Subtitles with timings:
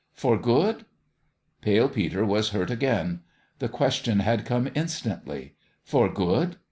[0.23, 0.85] "For good?"
[1.61, 3.19] Pale Peter was hurt again.
[3.59, 5.53] The question had come instantly.
[5.83, 6.55] For good